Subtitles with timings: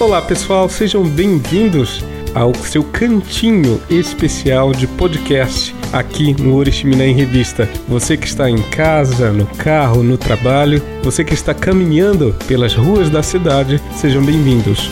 [0.00, 2.02] Olá pessoal, sejam bem-vindos
[2.34, 7.68] ao seu cantinho especial de podcast aqui no Oriximiná em Revista.
[7.86, 13.10] Você que está em casa, no carro, no trabalho, você que está caminhando pelas ruas
[13.10, 14.88] da cidade, sejam bem-vindos.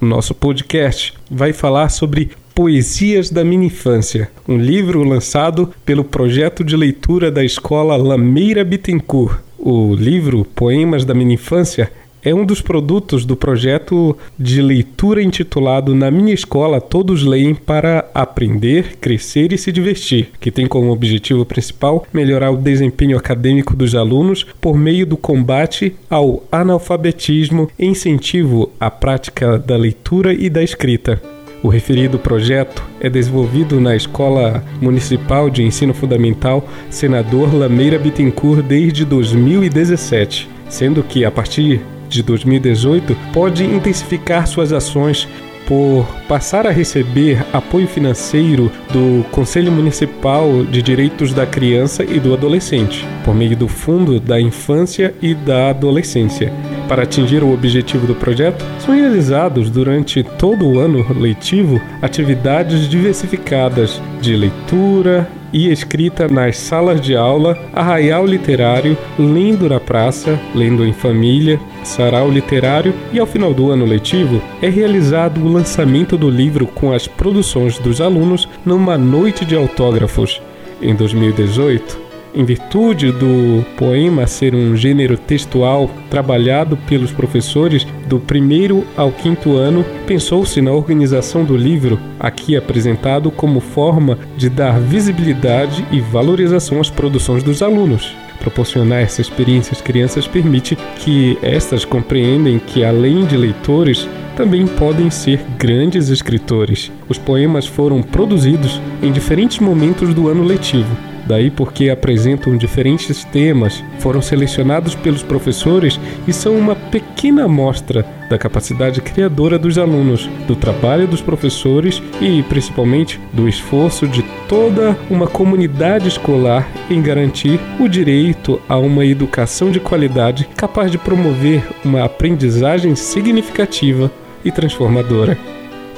[0.00, 2.30] Nosso podcast vai falar sobre
[2.60, 9.40] Poesias da Minha Infância, um livro lançado pelo projeto de leitura da escola Lameira Bittencourt.
[9.58, 11.90] O livro Poemas da Minha Infância
[12.22, 18.10] é um dos produtos do projeto de leitura intitulado Na Minha Escola Todos Leem para
[18.12, 23.94] Aprender, Crescer e Se Divertir, que tem como objetivo principal melhorar o desempenho acadêmico dos
[23.94, 30.62] alunos por meio do combate ao analfabetismo e incentivo à prática da leitura e da
[30.62, 31.39] escrita.
[31.62, 39.04] O referido projeto é desenvolvido na Escola Municipal de Ensino Fundamental Senador Lameira Bittencourt desde
[39.04, 45.28] 2017, sendo que a partir de 2018 pode intensificar suas ações
[45.66, 52.32] por passar a receber apoio financeiro do Conselho Municipal de Direitos da Criança e do
[52.32, 56.52] Adolescente, por meio do Fundo da Infância e da Adolescência
[56.90, 64.02] para atingir o objetivo do projeto, são realizados durante todo o ano letivo atividades diversificadas
[64.20, 70.92] de leitura e escrita nas salas de aula, arraial literário, lendo na praça, lendo em
[70.92, 76.66] família, sarau literário e ao final do ano letivo é realizado o lançamento do livro
[76.66, 80.42] com as produções dos alunos numa noite de autógrafos.
[80.82, 88.84] Em 2018, em virtude do poema ser um gênero textual trabalhado pelos professores do primeiro
[88.96, 95.84] ao quinto ano, pensou-se na organização do livro, aqui apresentado como forma de dar visibilidade
[95.90, 98.14] e valorização às produções dos alunos.
[98.40, 105.10] Proporcionar essa experiência às crianças permite que estas compreendem que, além de leitores, também podem
[105.10, 106.90] ser grandes escritores.
[107.06, 113.84] Os poemas foram produzidos em diferentes momentos do ano letivo Daí porque apresentam diferentes temas,
[114.00, 120.56] foram selecionados pelos professores e são uma pequena amostra da capacidade criadora dos alunos, do
[120.56, 127.86] trabalho dos professores e, principalmente, do esforço de toda uma comunidade escolar em garantir o
[127.86, 134.10] direito a uma educação de qualidade capaz de promover uma aprendizagem significativa
[134.44, 135.38] e transformadora.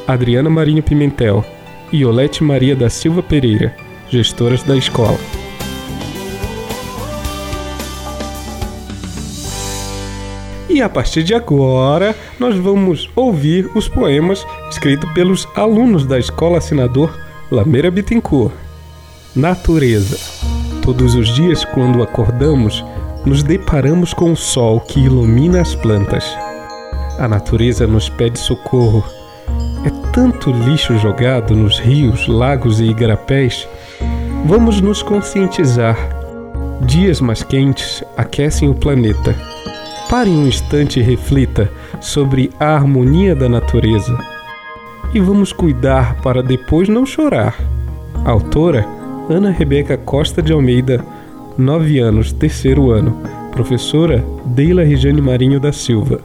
[0.06, 1.42] Adriana Marinho Pimentel
[1.90, 3.74] e Olete Maria da Silva Pereira
[4.12, 5.18] gestoras da escola.
[10.68, 16.58] E a partir de agora, nós vamos ouvir os poemas escritos pelos alunos da Escola
[16.58, 17.18] Assinador
[17.50, 18.54] Lameira Bittencourt.
[19.34, 20.18] Natureza.
[20.82, 22.84] Todos os dias, quando acordamos,
[23.24, 26.24] nos deparamos com o sol que ilumina as plantas.
[27.18, 29.21] A natureza nos pede socorro.
[29.84, 33.66] É tanto lixo jogado nos rios, lagos e igarapés
[34.44, 35.96] Vamos nos conscientizar.
[36.84, 39.36] Dias mais quentes aquecem o planeta.
[40.10, 44.18] Pare um instante e reflita sobre a harmonia da natureza.
[45.14, 47.54] E vamos cuidar para depois não chorar.
[48.24, 48.84] Autora
[49.30, 51.04] Ana Rebeca Costa de Almeida,
[51.56, 53.16] 9 anos, terceiro ano.
[53.52, 56.20] Professora Deila Regiane Marinho da Silva.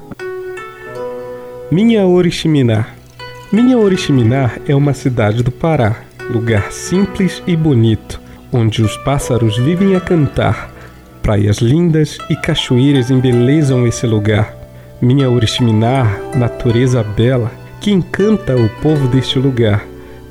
[1.70, 2.97] Minha Oriximiná.
[3.50, 8.20] Minha Oriximiná é uma cidade do Pará lugar simples e bonito,
[8.52, 10.70] onde os pássaros vivem a cantar.
[11.22, 14.54] Praias lindas e cachoeiras embelezam esse lugar.
[15.02, 17.50] Minha Oriximiná, natureza bela,
[17.80, 19.86] que encanta o povo deste lugar.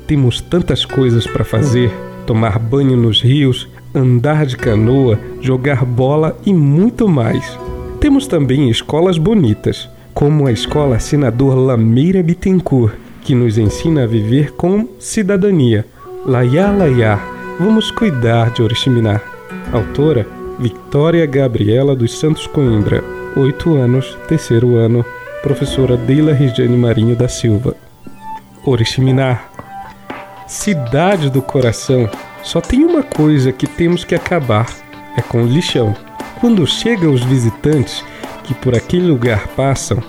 [0.05, 1.91] Temos tantas coisas para fazer:
[2.27, 7.57] tomar banho nos rios, andar de canoa, jogar bola e muito mais.
[7.99, 14.53] Temos também escolas bonitas, como a Escola Senador Lameira Bittencourt, que nos ensina a viver
[14.53, 15.85] com cidadania.
[16.25, 17.19] Laiá, Laiá,
[17.59, 19.19] vamos cuidar de Oriximiná.
[19.73, 20.25] Autora
[20.57, 23.03] Victoria Gabriela dos Santos Coimbra,
[23.35, 25.05] 8 anos, terceiro ano,
[25.43, 27.75] professora Deila Regiane Marinho da Silva.
[28.65, 29.41] Oriximiná,
[30.47, 32.09] cidade do coração,
[32.43, 34.67] só tem uma coisa que temos que acabar:
[35.17, 35.93] é com o lixão.
[36.39, 38.05] Quando chegam os visitantes
[38.45, 40.01] que por aquele lugar passam,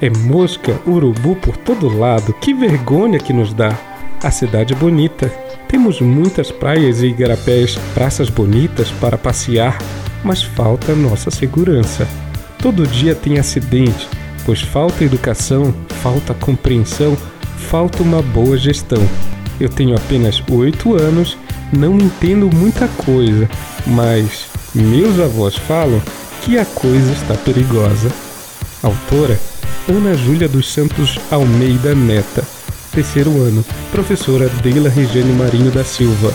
[0.00, 2.32] é mosca, urubu por todo lado.
[2.34, 3.76] Que vergonha que nos dá.
[4.22, 5.28] A cidade é bonita.
[5.68, 9.78] Temos muitas praias e igarapés, praças bonitas para passear,
[10.22, 12.06] mas falta nossa segurança.
[12.58, 14.08] Todo dia tem acidente,
[14.46, 17.16] pois falta educação, falta compreensão,
[17.56, 19.02] falta uma boa gestão.
[19.60, 21.36] Eu tenho apenas oito anos,
[21.72, 23.48] não entendo muita coisa,
[23.86, 26.00] mas meus avós falam
[26.42, 28.10] que a coisa está perigosa.
[28.82, 29.38] Autora
[29.88, 32.42] Ana Júlia dos Santos Almeida Meta.
[32.90, 36.32] Terceiro ano, professora Deila Regiane Marinho da Silva.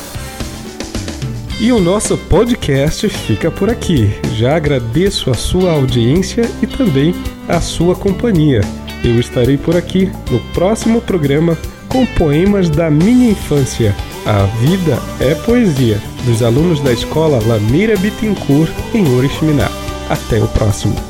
[1.60, 4.12] E o nosso podcast fica por aqui.
[4.36, 7.16] Já agradeço a sua audiência e também
[7.48, 8.62] a sua companhia.
[9.04, 11.58] Eu estarei por aqui no próximo programa
[11.88, 13.96] com poemas da minha infância.
[14.26, 19.70] A Vida é Poesia, dos alunos da escola Lameira Bittencourt, em Oriximiná.
[20.08, 21.09] Até o próximo.